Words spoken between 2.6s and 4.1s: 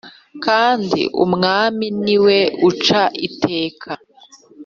uca iteka,